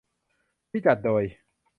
[0.69, 1.23] ที่จัดโดย